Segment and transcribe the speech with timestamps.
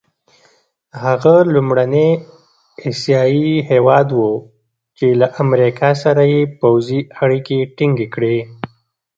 [1.03, 2.09] هغه لومړنی
[2.89, 4.31] اسیایي هېواد وو
[4.97, 8.37] چې له امریکا سره یې پوځي اړیکي ټینګې کړې.